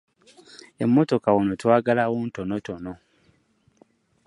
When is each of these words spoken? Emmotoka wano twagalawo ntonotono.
Emmotoka 0.83 1.27
wano 1.35 1.53
twagalawo 1.61 2.15
ntonotono. 2.27 2.93